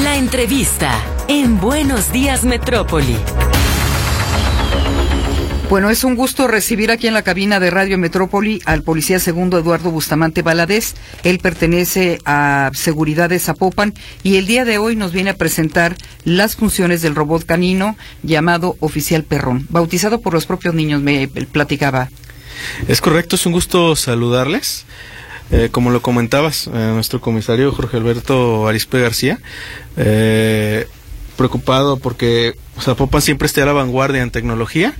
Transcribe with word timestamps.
La 0.00 0.16
entrevista 0.16 1.04
en 1.28 1.60
Buenos 1.60 2.12
Días 2.12 2.44
Metrópoli. 2.44 3.14
Bueno, 5.68 5.90
es 5.90 6.02
un 6.02 6.16
gusto 6.16 6.48
recibir 6.48 6.90
aquí 6.90 7.08
en 7.08 7.12
la 7.12 7.20
cabina 7.20 7.60
de 7.60 7.68
Radio 7.68 7.98
Metrópoli 7.98 8.62
al 8.64 8.82
policía 8.84 9.20
segundo 9.20 9.58
Eduardo 9.58 9.90
Bustamante 9.90 10.40
Valadez. 10.40 10.94
Él 11.24 11.40
pertenece 11.40 12.20
a 12.24 12.70
Seguridad 12.72 13.28
de 13.28 13.38
Zapopan 13.38 13.92
y 14.22 14.36
el 14.36 14.46
día 14.46 14.64
de 14.64 14.78
hoy 14.78 14.96
nos 14.96 15.12
viene 15.12 15.28
a 15.28 15.36
presentar 15.36 15.94
las 16.24 16.56
funciones 16.56 17.02
del 17.02 17.14
robot 17.14 17.44
canino 17.44 17.94
llamado 18.22 18.76
Oficial 18.80 19.24
Perrón, 19.24 19.66
bautizado 19.68 20.22
por 20.22 20.32
los 20.32 20.46
propios 20.46 20.74
niños, 20.74 21.02
me 21.02 21.28
platicaba. 21.28 22.08
Es 22.88 23.02
correcto, 23.02 23.36
es 23.36 23.44
un 23.44 23.52
gusto 23.52 23.94
saludarles. 23.94 24.86
Eh, 25.52 25.68
como 25.70 25.90
lo 25.90 26.00
comentabas, 26.00 26.66
eh, 26.66 26.70
nuestro 26.94 27.20
comisario 27.20 27.72
Jorge 27.72 27.98
Alberto 27.98 28.66
Arispe 28.66 29.02
García, 29.02 29.38
eh, 29.98 30.86
preocupado 31.36 31.98
porque 31.98 32.54
Zapopan 32.80 33.20
siempre 33.20 33.44
está 33.44 33.62
a 33.62 33.66
la 33.66 33.74
vanguardia 33.74 34.22
en 34.22 34.30
tecnología, 34.30 34.94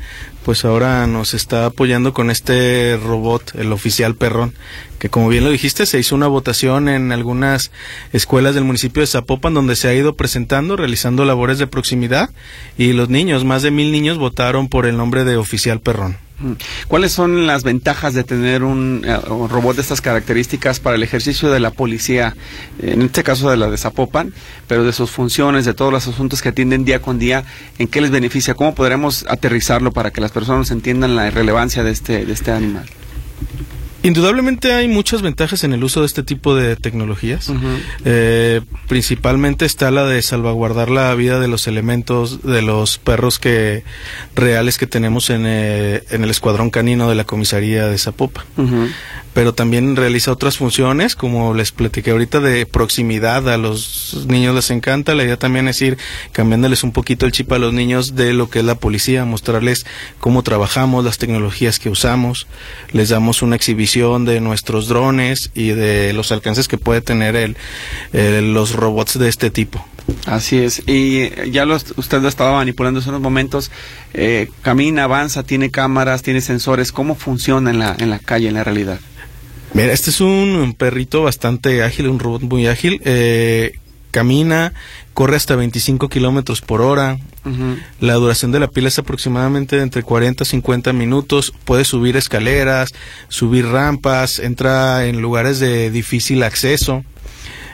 pues 0.45 0.67
ahora 0.67 1.07
nos 1.07 1.33
está 1.33 1.65
apoyando 1.65 2.13
con 2.13 2.31
este 2.31 2.99
robot, 3.03 3.55
el 3.55 3.73
oficial 3.73 4.15
perrón, 4.15 4.53
que 4.99 5.09
como 5.09 5.31
bien 5.31 5.45
lo 5.45 5.51
dijiste, 5.51 5.87
se 5.87 5.99
hizo 5.99 6.15
una 6.15 6.27
votación 6.27 6.91
en 6.91 7.13
algunas 7.13 7.71
escuelas 8.13 8.55
del 8.55 8.65
municipio 8.65 9.01
de 9.01 9.07
Zapopan 9.07 9.55
donde 9.55 9.75
se 9.75 9.89
ha 9.89 9.95
ido 9.95 10.17
presentando, 10.17 10.77
realizando 10.77 11.25
labores 11.25 11.59
de 11.59 11.67
proximidad 11.67 12.29
y 12.77 12.93
los 12.93 13.09
niños, 13.09 13.47
más 13.47 13.63
de 13.63 13.71
mil 13.71 13.91
niños 13.91 14.19
votaron 14.19 14.69
por 14.69 14.85
el 14.85 14.99
nombre 14.99 15.25
de 15.25 15.39
oficial 15.39 15.81
perrón. 15.81 16.19
¿Cuáles 16.89 17.13
son 17.13 17.47
las 17.47 17.63
ventajas 17.63 18.15
de 18.15 18.25
tener 18.25 18.63
un, 18.63 19.03
eh, 19.07 19.17
un, 19.29 19.49
robot 19.49 19.77
de 19.77 19.83
estas 19.83 20.01
características 20.01 20.81
para 20.81 20.97
el 20.97 21.03
ejercicio 21.03 21.51
de 21.51 21.61
la 21.61 21.71
policía, 21.71 22.35
en 22.81 23.03
este 23.03 23.23
caso 23.23 23.51
de 23.51 23.57
la 23.57 23.71
de 23.71 23.79
Zapopan, 23.79 24.33
pero 24.69 24.85
de 24.85 24.93
sus 24.93 25.11
funciones, 25.11 25.65
de 25.65 25.75
todos 25.75 25.93
los 25.93 26.07
asuntos 26.07 26.43
que 26.43 26.51
atienden 26.51 26.85
día 26.85 27.01
con 27.01 27.19
día, 27.19 27.45
en 27.79 27.89
qué 27.89 28.01
les 28.01 28.11
beneficia? 28.11 28.55
¿Cómo 28.55 28.75
podremos 28.75 29.25
aterrizarlo 29.29 29.93
para 29.93 30.11
que 30.11 30.21
las 30.21 30.33
personas 30.33 30.71
entiendan 30.71 31.17
la 31.17 31.31
relevancia 31.31 31.83
de 31.83 31.91
este, 31.91 32.25
de 32.25 32.33
este 32.33 32.51
animal? 32.51 32.87
Indudablemente 34.03 34.73
hay 34.73 34.89
muchas 34.89 35.23
ventajas 35.23 35.63
en 35.65 35.73
el 35.73 35.85
uso 35.85 36.01
de 36.01 36.07
este 36.07 36.23
tipo 36.23 36.55
de 36.55 36.77
tecnologías. 36.77 37.51
eh, 38.05 38.61
principalmente 38.89 39.65
está 39.65 39.91
la 39.91 40.05
de 40.05 40.21
salvaguardar 40.23 40.91
la 40.91 41.15
vida 41.15 41.39
de 41.39 41.49
los 41.49 41.67
elementos 41.67 42.43
de 42.43 42.63
los 42.63 42.99
perros 42.99 43.39
que 43.39 43.85
reales 44.35 44.79
que 44.79 44.87
tenemos 44.87 45.31
en, 45.31 45.45
eh, 45.47 46.03
en 46.11 46.25
el 46.25 46.31
escuadrón 46.31 46.71
canino 46.71 47.09
de 47.09 47.15
la 47.15 47.25
comisaría 47.25 47.87
de 47.87 47.99
Zapopan. 47.99 48.45
Pero 49.35 49.55
también 49.55 49.97
realiza 49.97 50.31
otras 50.31 50.59
funciones, 50.59 51.17
como 51.17 51.55
les 51.55 51.73
platiqué 51.73 52.11
ahorita, 52.11 52.41
de 52.41 52.67
proximidad. 52.67 53.49
A 53.49 53.57
los 53.57 54.27
niños 54.29 54.55
les 54.55 54.71
encanta. 54.71 55.15
La 55.15 55.25
idea 55.25 55.37
también 55.37 55.69
es 55.69 55.81
ir 55.83 55.99
cambiándoles 56.33 56.85
un 56.85 56.93
poquito 56.93 57.27
el 57.27 57.33
chip 57.33 57.51
a 57.53 57.59
los 57.59 57.73
niños 57.73 58.15
de 58.15 58.33
lo 58.33 58.51
que 58.51 58.59
es 58.59 58.65
la 58.65 58.75
policía, 58.75 59.25
mostrarles 59.25 59.87
cómo 60.21 60.43
trabajamos, 60.43 61.05
las 61.05 61.19
tecnologías 61.19 61.79
que 61.79 61.89
usamos. 61.89 62.47
Les 62.93 63.09
damos 63.09 63.43
una 63.43 63.57
exhibición 63.57 64.25
de 64.25 64.41
nuestros 64.41 64.89
drones 64.89 65.51
y 65.55 65.69
de 65.69 66.13
los 66.13 66.31
alcances 66.33 66.69
que 66.69 66.79
puede 66.79 67.01
tener 67.01 67.37
el, 67.37 67.57
el 68.13 68.53
los 68.53 68.75
robots 68.75 69.19
de 69.19 69.29
este 69.29 69.51
tipo. 69.51 69.85
Así 70.27 70.59
es, 70.59 70.83
y 70.87 71.31
ya 71.51 71.65
lo, 71.65 71.77
usted 71.77 72.21
lo 72.21 72.29
estaba 72.29 72.55
manipulando 72.55 73.01
en 73.01 73.09
unos 73.09 73.21
momentos, 73.21 73.71
eh, 74.15 74.49
camina, 74.63 75.05
avanza, 75.05 75.45
tiene 75.45 75.71
cámaras, 75.71 76.23
tiene 76.23 76.41
sensores, 76.41 76.91
¿cómo 76.91 77.15
funciona 77.15 77.71
en 77.71 77.79
la, 77.79 77.95
en 77.99 78.11
la 78.11 78.19
calle, 78.19 78.49
en 78.49 78.55
la 78.55 78.65
realidad? 78.65 79.01
Mira, 79.75 79.93
este 79.93 80.11
es 80.11 80.21
un 80.21 80.75
perrito 80.77 81.23
bastante 81.23 81.83
ágil, 81.83 82.09
un 82.09 82.19
robot 82.19 82.43
muy 82.43 82.67
ágil, 82.67 83.01
eh, 83.05 83.79
camina, 84.11 84.75
corre 85.15 85.37
hasta 85.37 85.57
25 85.57 86.09
kilómetros 86.09 86.61
por 86.61 86.83
hora. 86.83 87.19
Uh 87.45 87.49
-huh. 87.49 87.83
La 87.99 88.15
duración 88.15 88.53
de 88.53 88.61
la 88.61 88.69
pila 88.69 88.89
es 88.89 88.99
aproximadamente 88.99 89.81
entre 89.81 90.03
40 90.03 90.45
a 90.45 90.47
50 90.47 90.93
minutos. 90.93 91.53
Puede 91.65 91.85
subir 91.85 92.17
escaleras, 92.17 92.93
subir 93.29 93.67
rampas, 93.67 94.39
entra 94.39 95.07
en 95.07 95.23
lugares 95.23 95.59
de 95.59 95.91
difícil 95.91 96.43
acceso. 96.43 97.05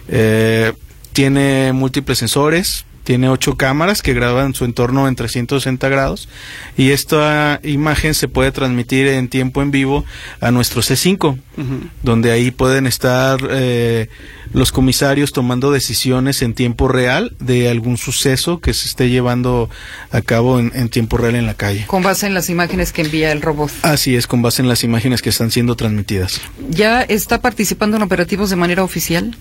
Eh, 0.09 0.72
tiene 1.12 1.72
múltiples 1.72 2.19
sensores, 2.19 2.84
tiene 3.08 3.30
ocho 3.30 3.56
cámaras 3.56 4.02
que 4.02 4.12
graban 4.12 4.52
su 4.52 4.66
entorno 4.66 5.08
en 5.08 5.16
360 5.16 5.88
grados 5.88 6.28
y 6.76 6.91
esta 6.91 7.58
imagen 7.62 8.12
se 8.12 8.28
puede 8.28 8.52
transmitir 8.52 9.06
en 9.06 9.28
tiempo 9.28 9.62
en 9.62 9.70
vivo 9.70 10.04
a 10.42 10.50
nuestro 10.50 10.82
C5, 10.82 11.30
uh 11.30 11.36
-huh. 11.56 11.91
donde 12.02 12.32
ahí 12.32 12.50
pueden 12.50 12.86
estar 12.86 13.41
eh, 13.48 14.08
los 14.52 14.72
comisarios 14.72 15.32
tomando 15.32 15.72
decisiones 15.72 16.42
en 16.42 16.52
tiempo 16.52 16.86
real 16.86 17.34
de 17.41 17.70
algún 17.70 17.97
suceso 17.97 18.60
que 18.60 18.74
se 18.74 18.86
esté 18.86 19.08
llevando 19.08 19.70
a 20.10 20.20
cabo 20.20 20.58
en, 20.58 20.70
en, 20.74 20.91
tiempo 20.91 21.16
real 21.16 21.34
en 21.34 21.47
la 21.47 21.54
calle. 21.54 21.86
Con 21.86 22.02
base 22.02 22.26
en 22.26 22.34
las 22.34 22.50
imágenes 22.50 22.92
que 22.92 23.00
envía 23.00 23.32
el 23.32 23.41
robot. 23.41 23.70
Así 23.82 24.16
es, 24.16 24.26
con 24.26 24.42
base 24.42 24.60
en 24.60 24.68
las 24.68 24.84
imágenes 24.84 25.22
que 25.22 25.30
están 25.30 25.50
siendo 25.50 25.76
transmitidas. 25.76 26.42
¿Ya 26.68 27.00
está 27.00 27.41
participando 27.41 27.97
en 27.97 28.02
operativos 28.02 28.50
de 28.50 28.56
manera 28.56 28.84
oficial? 28.84 29.34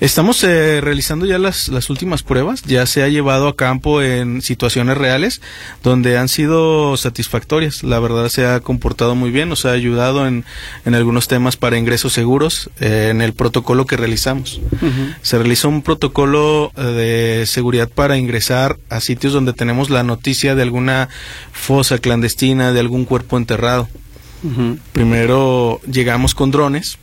Estamos 0.00 0.42
eh, 0.44 0.80
realizando 0.80 1.26
ya 1.26 1.38
las, 1.38 1.68
las 1.68 1.90
últimas 1.90 2.22
pruebas, 2.22 2.62
ya 2.62 2.86
se 2.86 3.02
ha 3.02 3.09
llevado 3.10 3.48
a 3.48 3.56
campo 3.56 4.02
en 4.02 4.42
situaciones 4.42 4.96
reales 4.96 5.40
donde 5.82 6.16
han 6.16 6.28
sido 6.28 6.96
satisfactorias. 6.96 7.82
La 7.82 8.00
verdad 8.00 8.28
se 8.28 8.46
ha 8.46 8.60
comportado 8.60 9.14
muy 9.14 9.30
bien, 9.30 9.48
nos 9.48 9.66
ha 9.66 9.72
ayudado 9.72 10.26
en, 10.26 10.44
en 10.84 10.94
algunos 10.94 11.28
temas 11.28 11.56
para 11.56 11.78
ingresos 11.78 12.12
seguros 12.12 12.70
eh, 12.80 13.08
en 13.10 13.20
el 13.20 13.32
protocolo 13.32 13.86
que 13.86 13.96
realizamos. 13.96 14.60
Uh 14.80 14.86
-huh. 14.86 15.14
Se 15.22 15.38
realizó 15.38 15.68
un 15.68 15.82
protocolo 15.82 16.72
eh, 16.76 16.82
de 17.40 17.46
seguridad 17.46 17.88
para 17.88 18.16
ingresar 18.16 18.78
a 18.88 19.00
sitios 19.00 19.32
donde 19.32 19.52
tenemos 19.52 19.90
la 19.90 20.02
noticia 20.02 20.54
de 20.54 20.62
alguna 20.62 21.08
fosa 21.52 21.98
clandestina, 21.98 22.72
de 22.72 22.80
algún 22.80 23.04
cuerpo 23.04 23.36
enterrado. 23.36 23.88
Uh 24.42 24.48
-huh. 24.48 24.78
Primero 24.92 25.80
llegamos 25.90 26.34
con 26.34 26.50
drones, 26.50 26.98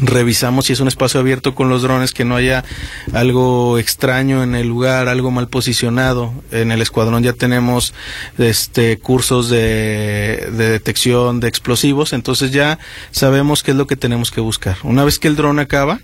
revisamos 0.00 0.66
si 0.66 0.72
es 0.72 0.80
un 0.80 0.88
espacio 0.88 1.20
abierto 1.20 1.54
con 1.54 1.68
los 1.68 1.82
drones, 1.82 2.12
que 2.12 2.24
no 2.24 2.36
haya 2.36 2.64
algo 3.12 3.78
extraño 3.78 4.42
en 4.42 4.54
el 4.54 4.66
lugar, 4.66 5.08
algo 5.08 5.30
mal 5.30 5.48
posicionado. 5.48 6.32
En 6.50 6.72
el 6.72 6.82
escuadrón 6.82 7.22
ya 7.22 7.32
tenemos 7.32 7.94
este 8.38 8.98
cursos 8.98 9.48
de, 9.48 10.48
de 10.52 10.70
detección 10.70 11.40
de 11.40 11.48
explosivos, 11.48 12.12
entonces 12.12 12.52
ya 12.52 12.78
sabemos 13.10 13.62
qué 13.62 13.72
es 13.72 13.76
lo 13.76 13.86
que 13.86 13.96
tenemos 13.96 14.30
que 14.30 14.40
buscar. 14.40 14.76
Una 14.82 15.04
vez 15.04 15.18
que 15.18 15.28
el 15.28 15.36
dron 15.36 15.58
acaba, 15.58 16.00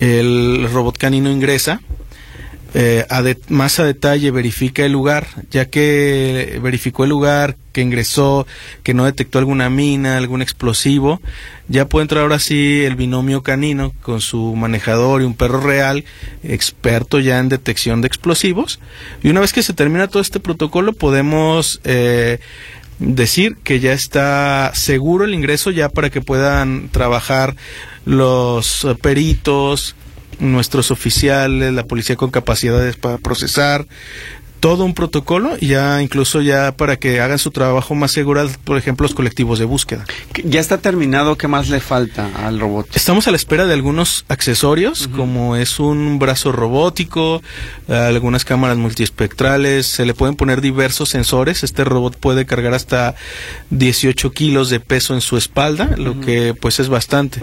el 0.00 0.68
robot 0.72 0.98
canino 0.98 1.30
ingresa, 1.30 1.80
eh, 2.78 3.06
a 3.08 3.24
más 3.48 3.80
a 3.80 3.84
detalle 3.84 4.30
verifica 4.30 4.84
el 4.84 4.92
lugar, 4.92 5.26
ya 5.50 5.64
que 5.70 6.60
verificó 6.62 7.04
el 7.04 7.10
lugar, 7.10 7.56
que 7.72 7.80
ingresó, 7.80 8.46
que 8.82 8.92
no 8.92 9.06
detectó 9.06 9.38
alguna 9.38 9.70
mina, 9.70 10.18
algún 10.18 10.42
explosivo, 10.42 11.22
ya 11.68 11.88
puede 11.88 12.02
entrar 12.02 12.20
ahora 12.20 12.38
sí 12.38 12.84
el 12.84 12.94
binomio 12.94 13.42
canino 13.42 13.94
con 14.02 14.20
su 14.20 14.54
manejador 14.56 15.22
y 15.22 15.24
un 15.24 15.32
perro 15.32 15.62
real, 15.62 16.04
experto 16.42 17.18
ya 17.18 17.38
en 17.38 17.48
detección 17.48 18.02
de 18.02 18.08
explosivos. 18.08 18.78
Y 19.22 19.30
una 19.30 19.40
vez 19.40 19.54
que 19.54 19.62
se 19.62 19.72
termina 19.72 20.08
todo 20.08 20.20
este 20.20 20.38
protocolo, 20.38 20.92
podemos 20.92 21.80
eh, 21.84 22.40
decir 22.98 23.56
que 23.64 23.80
ya 23.80 23.94
está 23.94 24.72
seguro 24.74 25.24
el 25.24 25.32
ingreso 25.32 25.70
ya 25.70 25.88
para 25.88 26.10
que 26.10 26.20
puedan 26.20 26.90
trabajar 26.90 27.56
los 28.04 28.86
peritos, 29.00 29.96
nuestros 30.38 30.90
oficiales, 30.90 31.72
la 31.72 31.84
policía 31.84 32.16
con 32.16 32.30
capacidades 32.30 32.96
para 32.96 33.18
procesar, 33.18 33.86
todo 34.60 34.84
un 34.84 34.94
protocolo 34.94 35.56
ya 35.58 36.02
incluso 36.02 36.40
ya 36.40 36.76
para 36.76 36.96
que 36.96 37.20
hagan 37.20 37.38
su 37.38 37.50
trabajo 37.50 37.94
más 37.94 38.12
seguro, 38.12 38.48
por 38.64 38.76
ejemplo, 38.76 39.04
los 39.04 39.14
colectivos 39.14 39.58
de 39.58 39.64
búsqueda. 39.64 40.04
Ya 40.44 40.60
está 40.60 40.78
terminado, 40.78 41.36
¿qué 41.36 41.48
más 41.48 41.68
le 41.68 41.80
falta 41.80 42.28
al 42.46 42.60
robot? 42.60 42.88
Estamos 42.94 43.26
a 43.28 43.30
la 43.30 43.36
espera 43.36 43.66
de 43.66 43.74
algunos 43.74 44.24
accesorios, 44.28 45.06
uh 45.06 45.10
-huh. 45.10 45.16
como 45.16 45.56
es 45.56 45.78
un 45.78 46.18
brazo 46.18 46.52
robótico, 46.52 47.42
algunas 47.88 48.44
cámaras 48.44 48.76
multiespectrales, 48.76 49.86
se 49.86 50.04
le 50.06 50.14
pueden 50.14 50.36
poner 50.36 50.60
diversos 50.60 51.08
sensores, 51.08 51.62
este 51.62 51.84
robot 51.84 52.16
puede 52.16 52.46
cargar 52.46 52.74
hasta 52.74 53.14
18 53.70 54.32
kilos 54.32 54.70
de 54.70 54.80
peso 54.80 55.14
en 55.14 55.20
su 55.20 55.36
espalda, 55.36 55.90
uh 55.90 55.94
-huh. 55.94 55.96
lo 55.98 56.20
que 56.20 56.54
pues 56.60 56.80
es 56.80 56.88
bastante, 56.88 57.42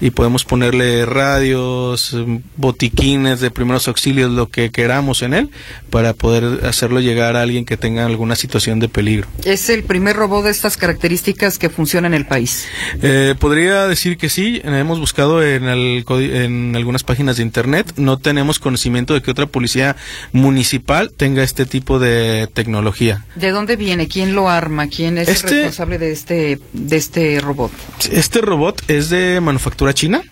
y 0.00 0.10
podemos 0.10 0.44
ponerle 0.44 1.06
radios, 1.06 2.16
botiquines 2.56 3.40
de 3.40 3.50
primeros 3.50 3.88
auxilios, 3.88 4.30
lo 4.30 4.48
que 4.48 4.70
queramos 4.70 5.22
en 5.22 5.34
él, 5.34 5.50
para 5.90 6.12
poder 6.14 6.47
hacerlo 6.64 7.00
llegar 7.00 7.36
a 7.36 7.42
alguien 7.42 7.64
que 7.64 7.76
tenga 7.76 8.06
alguna 8.06 8.36
situación 8.36 8.80
de 8.80 8.88
peligro. 8.88 9.28
¿Es 9.44 9.68
el 9.70 9.84
primer 9.84 10.16
robot 10.16 10.44
de 10.44 10.50
estas 10.50 10.76
características 10.76 11.58
que 11.58 11.70
funciona 11.70 12.06
en 12.06 12.14
el 12.14 12.26
país? 12.26 12.66
Eh, 13.02 13.34
podría 13.38 13.86
decir 13.86 14.16
que 14.16 14.28
sí, 14.28 14.60
hemos 14.64 14.98
buscado 15.00 15.42
en, 15.42 15.64
el, 15.64 16.04
en, 16.08 16.76
algunas 16.76 17.02
páginas 17.02 17.36
de 17.36 17.42
internet, 17.42 17.92
no 17.96 18.18
tenemos 18.18 18.58
conocimiento 18.58 19.14
de 19.14 19.22
que 19.22 19.30
otra 19.30 19.46
policía 19.46 19.96
municipal 20.32 21.10
tenga 21.16 21.42
este 21.42 21.66
tipo 21.66 21.98
de 21.98 22.48
tecnología. 22.52 23.24
¿De 23.34 23.50
dónde 23.50 23.76
viene? 23.76 24.08
¿Quién 24.08 24.34
lo 24.34 24.48
arma? 24.48 24.88
¿Quién 24.88 25.18
es 25.18 25.28
este, 25.28 25.48
el 25.48 25.54
responsable 25.56 25.98
de 25.98 26.12
este, 26.12 26.60
de 26.72 26.96
este 26.96 27.40
robot? 27.40 27.72
Este 28.10 28.40
robot 28.40 28.82
es 28.88 29.10
de 29.10 29.40
manufactura 29.40 29.92
china 29.94 30.22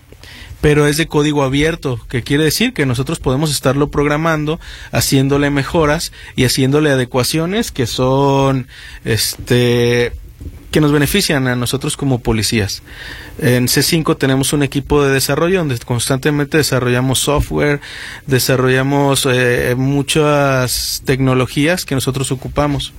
pero 0.60 0.86
es 0.86 0.96
de 0.96 1.06
código 1.06 1.42
abierto, 1.42 2.00
que 2.08 2.22
quiere 2.22 2.44
decir 2.44 2.72
que 2.72 2.86
nosotros 2.86 3.18
podemos 3.18 3.50
estarlo 3.50 3.90
programando, 3.90 4.58
haciéndole 4.92 5.50
mejoras 5.50 6.12
y 6.34 6.44
haciéndole 6.44 6.90
adecuaciones 6.90 7.70
que 7.70 7.86
son, 7.86 8.66
este, 9.04 10.12
que 10.70 10.80
nos 10.80 10.92
benefician 10.92 11.46
a 11.48 11.56
nosotros 11.56 11.96
como 11.96 12.20
policías. 12.20 12.82
En 13.38 13.66
C5 13.66 14.18
tenemos 14.18 14.52
un 14.52 14.62
equipo 14.62 15.04
de 15.04 15.12
desarrollo 15.12 15.58
donde 15.58 15.78
constantemente 15.78 16.58
desarrollamos 16.58 17.18
software, 17.18 17.80
desarrollamos 18.26 19.26
eh, 19.30 19.74
muchas 19.76 21.02
tecnologías 21.04 21.84
que 21.84 21.94
nosotros 21.94 22.32
ocupamos. 22.32 22.92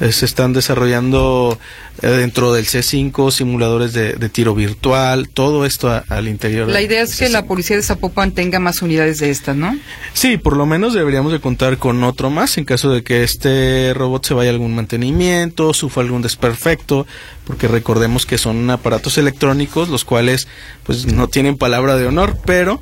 Eh, 0.00 0.12
se 0.12 0.24
están 0.24 0.52
desarrollando 0.52 1.58
eh, 2.00 2.08
dentro 2.08 2.52
del 2.52 2.64
C5 2.64 3.30
simuladores 3.30 3.92
de, 3.92 4.28
tiro 4.28 4.54
virtual, 4.54 5.28
todo 5.28 5.64
esto 5.64 6.02
al 6.08 6.28
interior. 6.28 6.68
La 6.68 6.80
idea 6.80 7.02
es 7.02 7.16
que 7.16 7.28
la 7.28 7.44
policía 7.44 7.76
de 7.76 7.82
Zapopan 7.82 8.32
tenga 8.32 8.58
más 8.58 8.82
unidades 8.82 9.18
de 9.18 9.30
estas, 9.30 9.54
¿no? 9.54 9.76
Sí, 10.12 10.38
por 10.38 10.56
lo 10.56 10.66
menos 10.66 10.94
deberíamos 10.94 11.32
de 11.32 11.40
contar 11.40 11.78
con 11.78 12.02
otro 12.04 12.30
más 12.30 12.58
en 12.58 12.64
caso 12.64 12.90
de 12.90 13.02
que 13.02 13.22
este 13.22 13.92
robot 13.94 14.24
se 14.26 14.34
vaya 14.34 14.50
a 14.50 14.54
algún 14.54 14.74
mantenimiento, 14.74 15.74
sufra 15.74 16.02
algún 16.02 16.22
desperfecto, 16.22 17.06
porque 17.44 17.68
recordemos 17.68 18.26
que 18.26 18.38
son 18.38 18.68
aparatos 18.70 19.18
electrónicos 19.18 19.88
los 19.88 20.04
cuales 20.04 20.48
pues 20.84 21.06
no 21.06 21.28
tienen 21.28 21.56
palabra 21.56 21.96
de 21.96 22.06
honor, 22.06 22.38
pero 22.44 22.80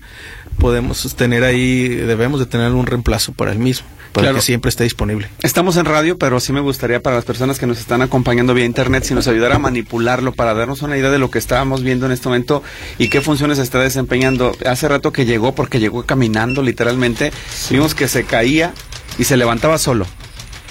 podemos 0.59 1.15
tener 1.17 1.45
ahí, 1.45 1.89
debemos 1.89 2.41
de 2.41 2.47
tener 2.47 2.73
un 2.73 2.87
reemplazo 2.87 3.33
para 3.33 3.53
el 3.53 3.59
mismo 3.59 3.87
para 4.13 4.33
que 4.33 4.41
siempre 4.41 4.69
esté 4.69 4.85
disponible. 4.85 5.29
Estamos 5.43 5.77
en 5.77 5.85
radio, 5.85 6.19
pero 6.19 6.41
sí 6.41 6.53
me 6.53 6.61
gustaría 6.61 7.03
para 7.03 7.17
las 7.17 7.25
personas 7.25 7.59
que 7.59 7.67
nos 7.67 7.79
están 7.79 8.03
acompañando 8.03 8.55
vía 8.55 8.65
internet, 8.65 9.05
si 9.05 9.15
nos 9.15 9.29
ayudara 9.29 9.57
a 9.57 9.59
manipularlo 9.59 10.33
para 10.33 10.55
darnos 10.55 10.83
una 10.83 10.97
idea 10.97 11.11
de 11.11 11.19
lo 11.19 11.31
que 11.31 11.39
estábamos 11.39 11.83
viendo 11.83 12.07
en 12.07 12.13
este 12.13 12.29
momento 12.29 12.63
y 12.99 13.09
qué 13.09 13.21
funciones 13.21 13.59
está 13.59 13.79
desempeñando. 13.79 14.53
Hace 14.67 14.89
rato 14.89 15.13
que 15.13 15.25
llegó, 15.25 15.55
porque 15.55 15.81
llegó 15.81 16.05
caminando 16.05 16.63
literalmente, 16.63 17.33
vimos 17.71 17.95
que 17.95 18.09
se 18.09 18.25
caía 18.25 18.73
y 19.19 19.25
se 19.25 19.37
levantaba 19.37 19.79
solo. 19.79 20.07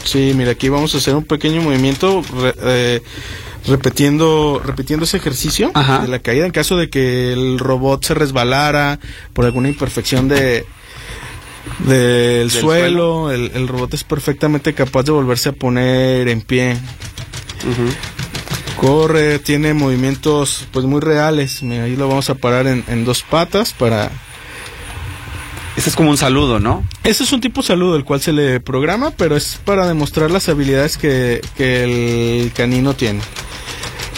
Sí, 0.03 0.33
mira, 0.36 0.51
aquí 0.51 0.69
vamos 0.69 0.95
a 0.95 0.97
hacer 0.97 1.15
un 1.15 1.25
pequeño 1.25 1.62
movimiento. 1.62 2.21
Eh, 2.63 3.01
repitiendo 3.68 4.62
repitiendo 4.63 5.03
ese 5.03 5.18
ejercicio 5.18 5.74
de 6.01 6.07
la 6.07 6.19
caída 6.19 6.45
en 6.45 6.51
caso 6.53 6.77
de 6.77 6.89
que 6.89 7.33
el 7.33 7.59
robot 7.59 8.06
se 8.06 8.13
resbalara 8.13 9.00
por 9.33 9.44
alguna 9.44 9.68
imperfección 9.68 10.30
de, 10.30 10.65
del, 11.79 12.51
suelo, 12.51 13.31
El, 13.31 13.67
robot 13.67 13.94
es 13.94 14.03
perfectamente 14.03 14.73
capaz 14.73 15.03
de 15.03 15.11
volverse 15.11 15.50
a 15.50 15.53
poner 15.53 16.27
en 16.27 16.41
pie. 16.41 16.77
Corre, 18.77 19.39
tiene 19.39 19.73
movimientos 19.73 20.67
pues 20.71 20.85
muy 20.85 21.01
reales. 21.01 21.61
ahí 21.63 21.95
lo 21.95 22.07
vamos 22.07 22.29
a 22.29 22.35
parar 22.35 22.67
en, 22.67 23.06
dos 23.06 23.23
patas 23.23 23.73
para... 23.73 24.11
Ese 25.75 25.89
es 25.89 25.95
como 25.95 26.09
un 26.09 26.17
saludo, 26.17 26.59
¿no? 26.59 26.83
Ese 27.03 27.23
es 27.23 27.31
un 27.31 27.39
tipo 27.39 27.62
de 27.62 27.67
saludo, 27.67 27.95
el 27.95 28.03
cual 28.03 28.19
se 28.19 28.33
le 28.33 28.59
programa, 28.59 29.12
pero 29.12 29.38
es 29.38 29.59
para 29.63 29.88
demostrar 29.88 30.29
las 30.29 30.50
habilidades 30.50 30.97
que, 30.97 31.41
que 31.55 31.83
el 31.83 32.51
canino 32.51 32.95
tiene. 32.95 33.21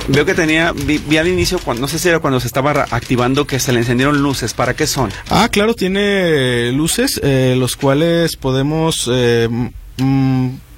Veo 0.08 0.26
que 0.26 0.34
tenía, 0.34 0.74
vi, 0.74 1.18
al 1.18 1.28
inicio, 1.28 1.60
cuando, 1.60 1.82
no 1.82 1.88
sé 1.88 2.00
si 2.00 2.10
era 2.10 2.20
cuando 2.20 2.40
se 2.40 2.48
estaba 2.48 2.88
activando, 2.90 3.46
que 3.46 3.60
se 3.60 3.72
le 3.72 3.80
encendieron 3.80 4.22
luces. 4.22 4.54
¿Para 4.54 4.76
qué 4.76 4.88
son? 4.88 5.12
Ah, 5.30 5.48
claro, 5.50 5.74
tiene 5.74 6.72
luces, 6.72 7.20
eh, 7.24 7.56
los 7.58 7.76
cuales 7.76 8.36
podemos 8.36 9.10
eh, 9.12 9.48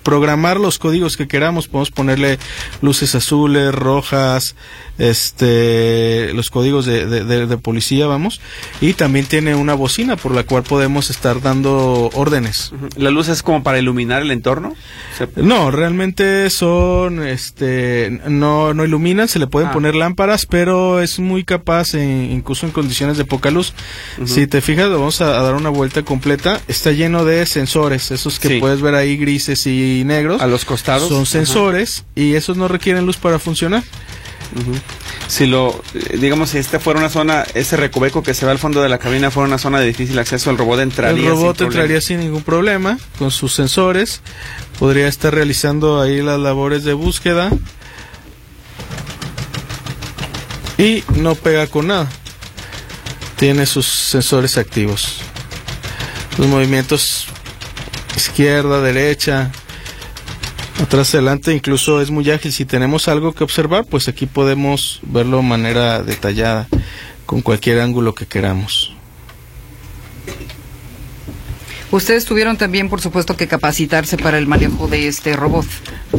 programar 0.04 0.60
los 0.60 0.80
códigos 0.80 1.18
que 1.18 1.28
queramos. 1.28 1.68
Podemos 1.68 1.92
ponerle 1.92 2.40
luces 2.82 3.16
azules, 3.16 3.74
rojas, 3.74 4.56
este, 4.98 6.34
los 6.34 6.50
códigos 6.50 6.86
de, 6.86 7.06
de, 7.06 7.58
policía, 7.58 8.06
vamos. 8.08 8.42
Y 8.82 8.94
también 8.94 9.26
tiene 9.26 9.56
una 9.56 9.74
bocina 9.74 10.16
por 10.16 10.34
la 10.34 10.44
cual 10.44 10.64
podemos 10.64 11.10
estar 11.10 11.42
dando 11.42 12.10
órdenes. 12.14 12.72
¿La 12.96 13.10
luz 13.10 13.28
es 13.30 13.42
como 13.42 13.64
para 13.64 13.80
iluminar 13.80 14.22
el 14.22 14.32
entorno? 14.32 14.76
No, 15.36 15.72
realmente 15.72 16.50
son, 16.50 17.26
este, 17.26 18.20
no, 18.28 18.74
no 18.74 18.86
iluminan, 18.86 19.28
se 19.28 19.40
le 19.40 19.48
pueden 19.48 19.70
ah. 19.70 19.74
poner 19.74 19.96
lámparas, 19.96 20.46
pero 20.46 21.02
es 21.02 21.20
muy 21.20 21.44
capaz, 21.44 21.94
incluso 21.94 22.66
en 22.66 22.72
condiciones 22.72 23.18
de 23.18 23.26
poca 23.26 23.52
luz. 23.52 23.74
Si 24.26 24.48
te 24.48 24.62
fijas, 24.62 24.90
vamos 24.90 25.22
a, 25.22 25.42
dar 25.42 25.56
una 25.56 25.70
vuelta 25.70 26.04
completa. 26.04 26.62
Está 26.68 26.92
lleno 26.92 27.26
de 27.26 27.46
sensores, 27.46 28.12
esos 28.12 28.40
que 28.40 28.60
puedes 28.60 28.82
ver 28.82 28.96
ahí 28.96 29.18
grises 29.18 29.66
y 29.68 29.93
negros. 30.04 30.42
A 30.42 30.48
los 30.48 30.66
costados. 30.66 31.10
Son 31.10 31.26
sensores 31.26 32.04
y 32.16 32.34
esos 32.34 32.58
no 32.58 32.68
requieren 32.68 33.06
luz 33.06 33.18
para 33.18 33.40
funcionar. 33.40 33.84
Si 35.28 35.48
lo, 35.48 35.82
digamos, 36.20 36.52
si 36.52 36.58
esta 36.58 36.80
fuera 36.80 37.00
una 37.00 37.10
zona, 37.10 37.44
ese 37.54 37.76
recoveco 37.78 38.22
que 38.22 38.34
se 38.34 38.46
va 38.46 38.52
al 38.52 38.60
fondo 38.60 38.84
de 38.84 38.90
la 38.90 39.00
cabina 39.00 39.32
fuera 39.32 39.48
una 39.48 39.58
zona 39.58 39.80
de 39.80 39.88
difícil 39.88 40.20
acceso, 40.20 40.52
el 40.52 40.58
robot 40.58 40.80
entraría. 40.82 41.24
El 41.24 41.30
robot 41.30 41.62
entraría 41.62 42.02
sin 42.02 42.20
ningún 42.20 42.44
problema, 42.44 43.00
con 43.18 43.32
sus 43.32 43.54
sensores, 43.54 44.22
podría 44.78 45.08
estar 45.08 45.34
realizando 45.34 46.02
ahí 46.02 46.22
las 46.22 46.40
labores 46.40 46.84
de 46.84 46.94
búsqueda 46.94 47.50
y 50.78 51.04
no 51.16 51.36
pega 51.36 51.68
con 51.68 51.88
nada. 51.88 52.08
Tiene 53.38 53.66
sus 53.66 53.88
sensores 53.88 54.58
activos. 54.58 55.18
Los 56.38 56.48
movimientos 56.48 57.28
izquierda, 58.16 58.82
derecha, 58.82 59.52
atrás 60.82 61.14
adelante 61.14 61.54
incluso 61.54 62.02
es 62.02 62.12
muy 62.12 62.30
ágil 62.32 62.52
si 62.52 62.66
tenemos 62.66 63.08
algo 63.08 63.34
que 63.34 63.44
observar 63.44 63.86
pues 63.86 64.08
aquí 64.08 64.26
podemos 64.26 65.00
verlo 65.04 65.38
de 65.38 65.44
manera 65.44 66.02
detallada 66.02 66.68
con 67.26 67.42
cualquier 67.42 67.80
ángulo 67.80 68.16
que 68.16 68.26
queramos 68.26 68.94
Ustedes 71.94 72.26
tuvieron 72.26 72.58
también, 72.58 72.90
por 72.90 73.02
supuesto, 73.02 73.38
que 73.38 73.48
capacitarse 73.48 74.18
para 74.18 74.40
el 74.40 74.48
manejo 74.48 74.88
de 74.88 75.08
este 75.08 75.36
robot. 75.36 75.68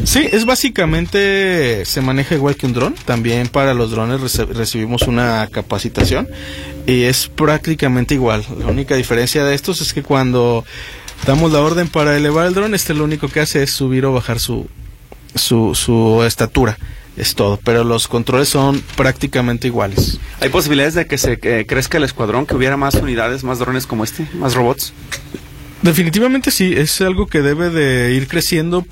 Sí, 0.05 0.25
es 0.31 0.45
básicamente, 0.45 1.85
se 1.85 2.00
maneja 2.00 2.37
igual 2.37 2.55
que 2.55 2.67
un 2.67 2.75
dron. 2.75 2.95
También 3.05 3.49
para 3.49 3.75
los 3.75 3.91
drones 3.91 4.21
recibimos 4.21 5.03
una 5.09 5.49
capacitación 5.50 6.29
y 6.87 7.03
es 7.03 7.27
prácticamente 7.27 8.15
igual. 8.15 8.45
La 8.61 8.67
única 8.67 8.95
diferencia 8.95 9.43
de 9.43 9.57
estos 9.57 9.81
es 9.81 9.93
que 9.93 10.05
cuando 10.05 10.65
damos 11.26 11.52
la 11.52 11.61
orden 11.61 11.88
para 11.88 12.16
elevar 12.16 12.46
el 12.46 12.55
dron, 12.55 12.75
este 12.75 12.94
lo 12.94 13.05
único 13.05 13.28
que 13.28 13.40
hace 13.40 13.62
es 13.62 13.70
subir 13.70 14.05
o 14.06 14.12
bajar 14.12 14.38
su, 14.38 14.69
su, 15.34 15.75
su 15.75 16.22
estatura. 16.25 16.78
Es 17.16 17.37
todo, 17.37 17.61
pero 17.62 17.84
los 17.84 18.08
controles 18.08 18.49
son 18.49 18.82
prácticamente 18.96 19.69
iguales. 19.69 20.19
¿Hay 20.40 20.49
posibilidades 20.49 20.94
de 20.94 21.06
que 21.06 21.16
se 21.16 21.38
crezca 21.64 21.99
el 21.99 22.05
escuadrón, 22.05 22.44
que 22.44 22.56
hubiera 22.56 22.76
más 22.76 22.96
unidades, 22.96 23.44
más 23.44 23.61
drones 23.61 23.87
como 23.87 24.02
este, 24.02 24.26
más 24.34 24.55
robots? 24.55 24.93
Definitivamente 25.82 26.50
sí, 26.50 26.75
es 26.76 27.00
algo 27.02 27.28
que 27.28 27.40
debe 27.40 27.71
de 27.71 28.14
ir 28.14 28.26
creciendo 28.26 28.85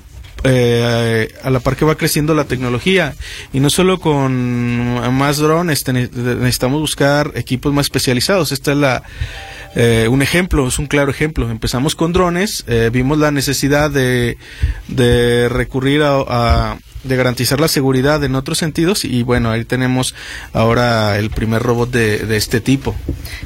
eh, 0.45 1.33
a 1.41 1.49
la 1.49 1.59
par 1.59 1.75
que 1.75 1.85
va 1.85 1.95
creciendo 1.95 2.33
la 2.33 2.43
tecnología 2.43 3.15
y 3.53 3.61
no 3.61 3.69
solo 3.69 3.99
con 3.99 5.13
más 5.13 5.37
drones 5.37 5.87
necesitamos 5.87 6.81
buscar 6.81 7.31
equipos 7.35 7.71
más 7.73 7.85
especializados 7.85 8.51
esta 8.51 8.73
es 8.73 8.77
la 8.77 9.03
eh, 9.75 10.07
un 10.09 10.21
ejemplo, 10.21 10.67
es 10.67 10.79
un 10.79 10.87
claro 10.87 11.11
ejemplo. 11.11 11.49
Empezamos 11.49 11.95
con 11.95 12.13
drones, 12.13 12.63
eh, 12.67 12.89
vimos 12.91 13.17
la 13.17 13.31
necesidad 13.31 13.89
de, 13.89 14.37
de 14.87 15.49
recurrir 15.49 16.01
a, 16.03 16.77
de 17.03 17.15
garantizar 17.15 17.59
la 17.59 17.67
seguridad 17.67 18.23
en 18.23 18.35
otros 18.35 18.57
sentidos 18.57 19.05
y 19.05 19.23
bueno, 19.23 19.51
ahí 19.51 19.65
tenemos 19.65 20.15
ahora 20.53 21.17
el 21.17 21.29
primer 21.29 21.61
robot 21.61 21.91
de, 21.91 22.19
de 22.19 22.37
este 22.37 22.61
tipo. 22.61 22.95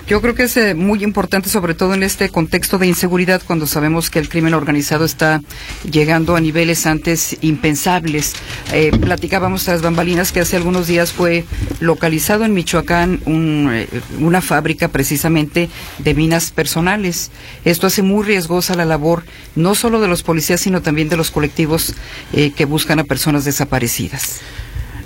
Yo 0.08 0.22
creo 0.22 0.36
que 0.36 0.44
es 0.44 0.56
eh, 0.58 0.74
muy 0.74 1.04
importante, 1.04 1.50
sobre 1.50 1.74
todo 1.74 1.94
en 1.94 2.04
este 2.04 2.30
contexto 2.30 2.78
de 2.78 2.88
inseguridad, 2.88 3.42
cuando 3.46 3.68
sabemos 3.68 4.10
que 4.10 4.20
el 4.20 4.30
crimen 4.30 4.54
organizado 4.54 5.06
está 5.06 5.42
llegando 5.90 6.36
a 6.36 6.40
niveles 6.40 6.86
antes 6.86 7.38
impensables. 7.42 8.34
Eh, 8.72 8.92
platicábamos 8.98 9.66
tras 9.66 9.82
bambalinas 9.82 10.32
que 10.32 10.40
hace 10.40 10.56
algunos 10.56 10.88
días 10.88 11.12
fue 11.12 11.46
localizado 11.80 12.46
en 12.46 12.54
Michoacán 12.54 13.20
un, 13.26 13.70
eh, 13.74 13.88
una 14.20 14.42
fábrica 14.42 14.88
precisamente 14.88 15.70
de 16.00 16.14
minas 16.14 16.52
personales. 16.52 17.32
Esto 17.66 17.88
hace 17.88 18.02
muy 18.02 18.26
riesgosa 18.26 18.76
la 18.76 18.86
labor 18.86 19.24
no 19.56 19.76
solo 19.76 20.00
de 20.00 20.08
los 20.08 20.24
policías, 20.24 20.62
sino 20.62 20.82
también 20.82 21.10
de 21.10 21.18
los 21.18 21.32
colectivos 21.32 21.96
que 22.32 22.66
buscan 22.66 23.00
a 23.00 23.04
personas 23.04 23.46
desaparecidas. 23.48 24.42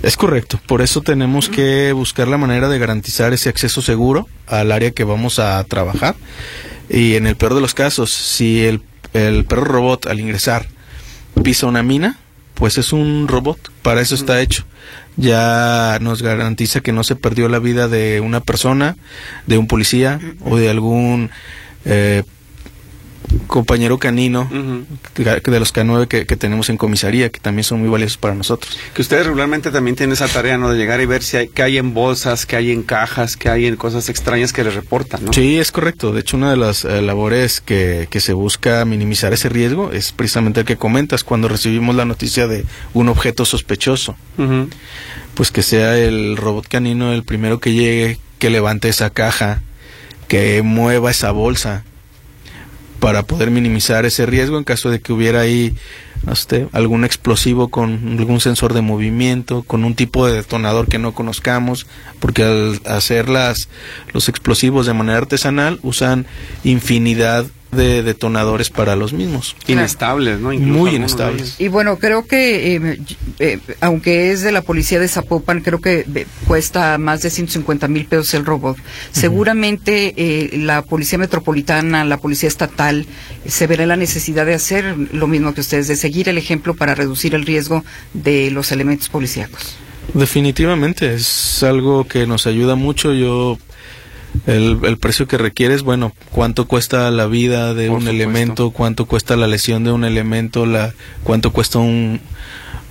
Es 0.02 0.16
correcto, 0.16 0.60
por 0.66 0.82
eso 0.82 1.00
tenemos 1.00 1.48
que 1.48 1.92
buscar 1.92 2.26
la 2.26 2.36
manera 2.36 2.68
de 2.68 2.78
garantizar 2.78 3.32
ese 3.32 3.48
acceso 3.48 3.80
seguro 3.82 4.28
al 4.48 4.72
área 4.72 4.90
que 4.90 5.04
vamos 5.04 5.38
a 5.38 5.62
trabajar. 5.64 6.16
Y 6.90 7.14
en 7.14 7.26
el 7.26 7.36
peor 7.36 7.54
de 7.54 7.60
los 7.60 7.72
casos, 7.72 8.12
si 8.12 8.64
el, 8.64 8.82
el 9.14 9.44
perro 9.44 9.64
robot 9.64 10.06
al 10.08 10.18
ingresar 10.18 10.66
pisa 11.44 11.66
una 11.66 11.84
mina, 11.84 12.18
pues 12.54 12.78
es 12.78 12.92
un 12.92 13.28
robot, 13.28 13.58
para 13.82 14.00
eso 14.00 14.16
está 14.16 14.40
hecho. 14.40 14.64
Ya 15.16 15.98
nos 16.00 16.20
garantiza 16.20 16.80
que 16.80 16.92
no 16.92 17.04
se 17.04 17.14
perdió 17.16 17.48
la 17.48 17.60
vida 17.60 17.86
de 17.86 18.20
una 18.20 18.40
persona, 18.40 18.96
de 19.46 19.58
un 19.58 19.68
policía 19.68 20.20
o 20.44 20.56
de 20.56 20.68
algún 20.68 21.30
eh, 21.84 22.24
compañero 23.46 23.98
canino 23.98 24.48
que- 25.14 25.24
de 25.50 25.60
los 25.60 25.72
K9 25.74 26.06
que, 26.08 26.26
que 26.26 26.36
tenemos 26.36 26.68
en 26.70 26.76
comisaría, 26.76 27.30
que 27.30 27.40
también 27.40 27.64
son 27.64 27.80
muy 27.80 27.88
valiosos 27.88 28.16
para 28.18 28.34
nosotros. 28.34 28.78
Que 28.94 29.02
ustedes 29.02 29.26
regularmente 29.26 29.70
también 29.70 29.96
tienen 29.96 30.12
esa 30.14 30.28
tarea, 30.28 30.58
¿no? 30.58 30.70
De 30.70 30.76
llegar 30.78 31.00
y 31.00 31.06
ver 31.06 31.22
si 31.22 31.36
hay, 31.36 31.48
qué 31.48 31.62
hay 31.62 31.78
en 31.78 31.94
bolsas, 31.94 32.46
qué 32.46 32.56
hay 32.56 32.70
en 32.72 32.82
cajas, 32.82 33.36
qué 33.36 33.48
hay 33.48 33.66
en 33.66 33.76
cosas 33.76 34.08
extrañas 34.08 34.52
que 34.52 34.64
les 34.64 34.74
reportan, 34.74 35.24
¿no? 35.24 35.32
Sí, 35.32 35.58
es 35.58 35.72
correcto. 35.72 36.12
De 36.12 36.20
hecho, 36.20 36.36
una 36.36 36.50
de 36.50 36.56
las 36.56 36.84
eh, 36.84 37.02
labores 37.02 37.60
que, 37.60 38.08
que 38.10 38.20
se 38.20 38.32
busca 38.32 38.84
minimizar 38.84 39.32
ese 39.32 39.48
riesgo 39.48 39.92
es 39.92 40.12
precisamente 40.12 40.60
el 40.60 40.66
que 40.66 40.76
comentas 40.76 41.24
cuando 41.24 41.48
recibimos 41.48 41.94
la 41.96 42.04
noticia 42.04 42.46
de 42.46 42.64
un 42.94 43.08
objeto 43.08 43.44
sospechoso. 43.44 44.16
Pues 45.34 45.50
que 45.50 45.62
sea 45.62 45.96
el 45.96 46.36
robot 46.36 46.68
canino 46.68 47.12
el 47.12 47.22
primero 47.24 47.58
que 47.58 47.72
llegue, 47.72 48.18
que 48.38 48.50
levante 48.50 48.88
esa 48.88 49.08
caja, 49.10 49.62
que 50.28 50.60
mueva 50.62 51.10
esa 51.10 51.30
bolsa 51.30 51.84
para 53.02 53.24
poder 53.24 53.50
minimizar 53.50 54.06
ese 54.06 54.26
riesgo 54.26 54.58
en 54.58 54.62
caso 54.62 54.88
de 54.88 55.00
que 55.00 55.12
hubiera 55.12 55.40
ahí 55.40 55.74
algún 56.70 57.04
explosivo 57.04 57.66
con 57.66 58.16
algún 58.16 58.38
sensor 58.38 58.74
de 58.74 58.80
movimiento, 58.80 59.64
con 59.64 59.82
un 59.82 59.96
tipo 59.96 60.24
de 60.24 60.34
detonador 60.34 60.86
que 60.86 61.00
no 61.00 61.12
conozcamos, 61.12 61.88
porque 62.20 62.44
al 62.44 62.80
hacer 62.86 63.28
las, 63.28 63.68
los 64.12 64.28
explosivos 64.28 64.86
de 64.86 64.94
manera 64.94 65.18
artesanal 65.18 65.80
usan 65.82 66.26
infinidad 66.62 67.44
de 67.72 68.02
detonadores 68.02 68.70
para 68.70 68.96
los 68.96 69.12
mismos. 69.12 69.56
Inestables, 69.66 70.38
¿no? 70.38 70.52
Incluso 70.52 70.78
Muy 70.78 70.94
inestables. 70.94 71.56
Y 71.58 71.68
bueno, 71.68 71.98
creo 71.98 72.26
que, 72.26 72.76
eh, 72.76 73.00
eh, 73.38 73.58
aunque 73.80 74.30
es 74.30 74.42
de 74.42 74.52
la 74.52 74.60
policía 74.60 75.00
de 75.00 75.08
Zapopan, 75.08 75.60
creo 75.62 75.80
que 75.80 76.04
eh, 76.14 76.26
cuesta 76.46 76.98
más 76.98 77.22
de 77.22 77.30
150 77.30 77.88
mil 77.88 78.04
pesos 78.04 78.34
el 78.34 78.44
robot. 78.44 78.76
Seguramente 79.10 80.14
eh, 80.16 80.58
la 80.58 80.82
policía 80.82 81.18
metropolitana, 81.18 82.04
la 82.04 82.18
policía 82.18 82.48
estatal, 82.48 83.06
eh, 83.44 83.50
se 83.50 83.66
verá 83.66 83.86
la 83.86 83.96
necesidad 83.96 84.44
de 84.44 84.54
hacer 84.54 84.94
lo 85.12 85.26
mismo 85.26 85.54
que 85.54 85.62
ustedes, 85.62 85.88
de 85.88 85.96
seguir 85.96 86.28
el 86.28 86.36
ejemplo 86.36 86.74
para 86.74 86.94
reducir 86.94 87.34
el 87.34 87.46
riesgo 87.46 87.84
de 88.12 88.50
los 88.50 88.70
elementos 88.70 89.08
policíacos. 89.08 89.76
Definitivamente, 90.12 91.14
es 91.14 91.62
algo 91.62 92.06
que 92.06 92.26
nos 92.26 92.46
ayuda 92.46 92.74
mucho. 92.74 93.14
Yo, 93.14 93.56
el, 94.46 94.78
el 94.82 94.98
precio 94.98 95.26
que 95.28 95.38
requiere 95.38 95.74
es, 95.74 95.82
bueno, 95.82 96.12
cuánto 96.30 96.66
cuesta 96.66 97.10
la 97.10 97.26
vida 97.26 97.74
de 97.74 97.88
Por 97.88 97.96
un 97.96 98.02
supuesto. 98.02 98.22
elemento, 98.22 98.70
cuánto 98.70 99.06
cuesta 99.06 99.36
la 99.36 99.46
lesión 99.46 99.84
de 99.84 99.92
un 99.92 100.04
elemento, 100.04 100.66
la, 100.66 100.92
cuánto 101.22 101.52
cuesta 101.52 101.78
un, 101.78 102.20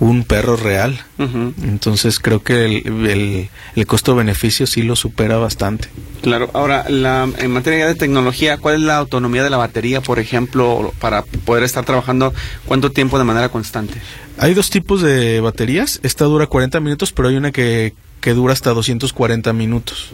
un 0.00 0.24
perro 0.24 0.56
real. 0.56 0.98
Entonces 1.18 2.18
creo 2.18 2.42
que 2.42 2.64
el, 2.64 3.06
el, 3.06 3.48
el 3.76 3.86
costo-beneficio 3.86 4.66
sí 4.66 4.82
lo 4.82 4.96
supera 4.96 5.36
bastante. 5.36 5.88
Claro. 6.22 6.50
Ahora, 6.54 6.86
la, 6.88 7.28
en 7.38 7.50
materia 7.52 7.86
de 7.86 7.94
tecnología, 7.94 8.56
¿cuál 8.58 8.76
es 8.76 8.80
la 8.80 8.96
autonomía 8.96 9.44
de 9.44 9.50
la 9.50 9.56
batería, 9.58 10.00
por 10.00 10.18
ejemplo, 10.18 10.92
para 11.00 11.22
poder 11.22 11.62
estar 11.62 11.84
trabajando 11.84 12.32
cuánto 12.66 12.90
tiempo 12.90 13.18
de 13.18 13.24
manera 13.24 13.48
constante? 13.50 13.94
Hay 14.38 14.54
dos 14.54 14.70
tipos 14.70 15.02
de 15.02 15.40
baterías. 15.40 16.00
Esta 16.02 16.24
dura 16.24 16.46
40 16.46 16.80
minutos, 16.80 17.12
pero 17.12 17.28
hay 17.28 17.36
una 17.36 17.52
que, 17.52 17.94
que 18.20 18.32
dura 18.34 18.52
hasta 18.54 18.70
240 18.70 19.52
minutos. 19.52 20.12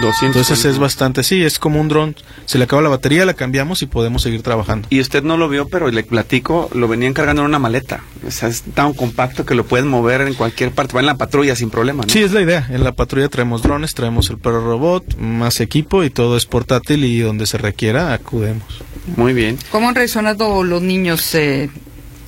200. 0.00 0.22
Entonces 0.22 0.64
es 0.64 0.78
bastante, 0.78 1.22
sí, 1.22 1.42
es 1.42 1.58
como 1.58 1.80
un 1.80 1.88
dron. 1.88 2.16
Se 2.44 2.58
le 2.58 2.64
acaba 2.64 2.82
la 2.82 2.88
batería, 2.88 3.24
la 3.24 3.34
cambiamos 3.34 3.82
y 3.82 3.86
podemos 3.86 4.22
seguir 4.22 4.42
trabajando. 4.42 4.88
Y 4.90 5.00
usted 5.00 5.22
no 5.22 5.36
lo 5.36 5.48
vio, 5.48 5.68
pero 5.68 5.90
le 5.90 6.02
platico, 6.04 6.68
lo 6.74 6.88
venían 6.88 7.14
cargando 7.14 7.42
en 7.42 7.48
una 7.48 7.58
maleta. 7.58 8.02
O 8.26 8.30
sea, 8.30 8.48
es 8.48 8.62
tan 8.62 8.92
compacto 8.92 9.44
que 9.44 9.54
lo 9.54 9.64
pueden 9.64 9.88
mover 9.88 10.22
en 10.22 10.34
cualquier 10.34 10.72
parte. 10.72 10.94
Va 10.94 11.00
en 11.00 11.06
la 11.06 11.16
patrulla 11.16 11.56
sin 11.56 11.70
problema, 11.70 12.02
¿no? 12.02 12.12
Sí, 12.12 12.22
es 12.22 12.32
la 12.32 12.42
idea. 12.42 12.66
En 12.70 12.84
la 12.84 12.92
patrulla 12.92 13.28
traemos 13.28 13.62
drones, 13.62 13.94
traemos 13.94 14.30
el 14.30 14.38
perro 14.38 14.64
robot, 14.64 15.16
más 15.18 15.60
equipo 15.60 16.04
y 16.04 16.10
todo 16.10 16.36
es 16.36 16.46
portátil 16.46 17.04
y 17.04 17.20
donde 17.20 17.46
se 17.46 17.58
requiera 17.58 18.12
acudemos. 18.12 18.82
Muy 19.16 19.32
bien. 19.32 19.58
¿Cómo 19.70 19.88
han 19.88 19.94
reaccionado 19.94 20.64
los 20.64 20.82
niños 20.82 21.34
eh, 21.34 21.70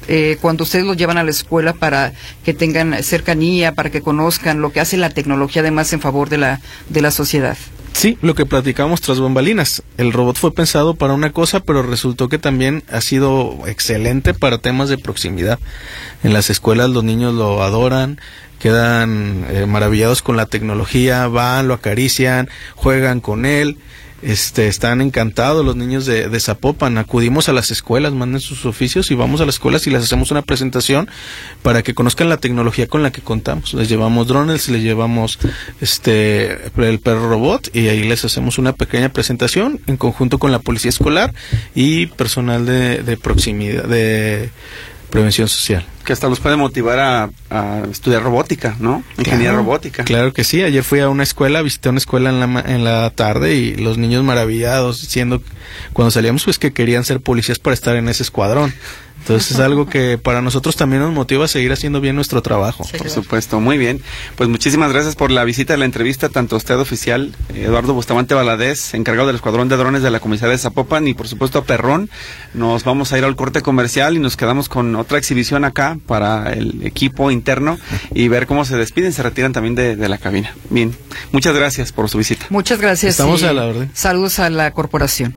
eh, 0.09 0.39
cuando 0.41 0.65
ustedes 0.65 0.85
los 0.85 0.97
llevan 0.97 1.19
a 1.19 1.25
la 1.25 1.31
escuela 1.31 1.73
para 1.73 2.13
que 2.45 2.55
tengan 2.55 3.03
cercanía, 3.03 3.73
para 3.73 3.91
que 3.91 4.01
conozcan 4.01 4.61
lo 4.61 4.73
que 4.73 4.81
hace 4.81 4.97
la 4.97 5.11
tecnología 5.11 5.63
además 5.63 5.93
en 5.93 6.01
favor 6.01 6.29
de 6.29 6.39
la, 6.39 6.61
de 6.89 7.03
la 7.03 7.11
sociedad? 7.11 7.57
Sí, 7.99 8.17
lo 8.23 8.37
que 8.37 8.47
platicamos 8.47 9.01
tras 9.01 9.19
bambalinas. 9.19 9.83
El 9.97 10.13
robot 10.13 10.37
fue 10.37 10.55
pensado 10.55 10.95
para 10.95 11.15
una 11.15 11.33
cosa, 11.33 11.61
pero 11.61 11.83
resultó 11.83 12.29
que 12.29 12.39
también 12.39 12.85
ha 12.91 13.01
sido 13.01 13.59
excelente 13.67 14.35
para 14.35 14.59
temas 14.59 14.89
de 14.89 14.99
proximidad. 14.99 15.59
En 16.23 16.33
las 16.33 16.49
escuelas 16.49 16.91
los 16.91 17.03
niños 17.03 17.35
lo 17.35 17.61
adoran, 17.61 18.21
quedan 18.61 19.45
eh, 19.51 19.67
maravillados 19.67 20.23
con 20.23 20.37
la 20.37 20.47
tecnología, 20.47 21.27
van, 21.27 21.67
lo 21.67 21.75
acarician, 21.75 22.49
juegan 22.77 23.21
con 23.21 23.45
él. 23.45 23.79
Este, 24.21 24.67
están 24.67 25.01
encantados 25.01 25.65
los 25.65 25.77
niños 25.77 26.05
de, 26.05 26.29
de 26.29 26.41
Zapopan. 26.41 26.99
Acudimos 26.99 27.49
a 27.49 27.53
las 27.53 27.71
escuelas, 27.71 28.13
manden 28.13 28.41
sus 28.41 28.67
oficios 28.67 29.11
y 29.11 29.15
vamos 29.15 29.41
a 29.41 29.47
las 29.47 29.57
escuelas 29.57 29.87
y 29.87 29.91
les 29.91 30.03
hacemos 30.03 30.31
una 30.31 30.43
presentación 30.43 31.09
para 31.63 31.83
que 31.83 31.95
conozcan 31.95 32.29
la 32.29 32.39
tecnología 32.39 32.89
con 32.89 33.03
la 33.03 33.13
que 33.13 33.23
contamos. 33.23 33.75
Les 33.75 33.89
llevamos 33.89 34.27
drones, 34.27 34.69
les 34.69 34.83
llevamos 34.83 35.39
este 35.81 36.59
el 36.77 36.99
perro 36.99 37.29
robot 37.29 37.75
y 37.75 37.89
ahí 37.89 38.03
les 38.03 38.25
hacemos 38.25 38.59
una 38.59 38.73
pequeña 38.73 39.09
presentación 39.11 39.81
en 39.87 39.97
conjunto 39.97 40.39
con 40.39 40.51
la 40.51 40.59
policía 40.59 40.89
escolar 40.89 41.33
y 41.75 42.07
personal 42.07 42.67
de, 42.67 43.03
de 43.03 43.17
proximidad, 43.17 43.85
de 43.85 44.51
prevención 45.11 45.49
social. 45.49 45.85
Que 46.05 46.13
hasta 46.13 46.29
los 46.29 46.41
puede 46.41 46.57
motivar 46.57 46.99
a, 46.99 47.31
a 47.51 47.83
estudiar 47.91 48.23
robótica, 48.23 48.77
¿no? 48.81 49.03
Ingeniería 49.19 49.49
Claro, 49.51 49.59
robótica. 49.59 50.05
Claro 50.05 50.33
que 50.33 50.45
sí. 50.45 50.63
Ayer 50.63 50.83
fui 50.83 51.01
a 51.01 51.09
una 51.09 51.23
escuela, 51.23 51.61
visité 51.63 51.89
una 51.91 51.99
escuela 51.99 52.31
en 52.31 52.41
la, 52.41 52.61
en 52.61 52.85
la 52.85 53.11
tarde 53.11 53.55
y 53.55 53.77
los 53.77 53.99
niños 53.99 54.25
maravillados 54.25 55.01
diciendo, 55.03 55.43
cuando 55.93 56.11
salíamos, 56.11 56.45
pues 56.45 56.59
que 56.59 56.73
querían 56.73 57.05
ser 57.05 57.21
policías 57.21 57.59
para 57.59 57.75
estar 57.75 57.97
en 57.97 58.09
ese 58.09 58.23
escuadrón. 58.23 58.73
Entonces 59.21 59.53
es 59.53 59.61
algo 59.61 59.87
que 59.87 60.19
para 60.19 60.41
nosotros 60.41 60.77
también 60.77 61.03
nos 61.03 61.13
motiva 61.13 61.45
a 61.45 61.49
seguir 61.49 61.73
haciendo 61.73 62.01
bien 62.01 62.17
nuestro 62.17 62.43
trabajo. 62.43 62.85
Por 62.97 63.11
supuesto, 63.11 63.61
muy 63.61 63.77
bien. 63.77 64.01
Pues 64.37 64.49
muchísimas 64.49 64.93
gracias 64.93 65.17
por 65.17 65.31
la 65.31 65.45
visita 65.45 65.75
de 65.75 65.79
la 65.79 65.85
entrevista, 65.85 66.29
tanto 66.29 66.57
a 66.57 66.59
usted 66.59 66.79
oficial, 66.79 67.35
Eduardo 67.55 67.95
Bustamante 67.95 68.35
Valadez, 68.35 68.95
encargado 68.95 69.27
del 69.27 69.37
Escuadrón 69.37 69.69
de 69.69 69.77
Drones 69.77 70.03
de 70.03 70.11
la 70.11 70.21
Comisaría 70.21 70.53
de 70.53 70.59
Zapopan, 70.59 71.07
y 71.09 71.15
por 71.15 71.29
supuesto 71.29 71.59
a 71.59 71.65
Perrón. 71.65 72.11
Nos 72.55 72.85
vamos 72.85 73.13
a 73.13 73.19
ir 73.19 73.25
al 73.25 73.37
corte 73.37 73.61
comercial 73.61 74.17
y 74.17 74.19
nos 74.19 74.37
quedamos 74.37 74.69
con 74.69 74.97
otra 74.97 75.19
exhibición 75.19 75.65
acá 75.65 75.99
para 76.07 76.53
el 76.53 76.87
equipo 76.87 77.31
interno 77.31 77.79
y 78.15 78.29
ver 78.29 78.47
cómo 78.47 78.65
se 78.65 78.77
despiden, 78.77 79.13
se 79.13 79.23
retiran 79.23 79.53
también 79.53 79.75
de, 79.75 79.97
de 79.97 80.09
la 80.09 80.19
cabina. 80.19 80.55
Bien, 80.71 80.97
muchas 81.33 81.55
gracias 81.55 81.93
por 81.93 82.09
su 82.09 82.19
visita. 82.19 82.47
Muchas 82.51 82.81
gracias. 82.81 83.13
Estamos 83.13 83.43
a 83.43 83.53
la 83.53 83.67
orden. 83.67 83.91
Saludos 83.93 84.39
a 84.39 84.49
la 84.49 84.71
corporación. 84.73 85.27